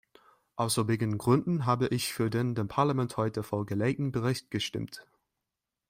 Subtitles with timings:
[0.55, 5.05] Aus obigen Gründen habe ich für den dem Parlament heute vorgelegten Bericht gestimmt.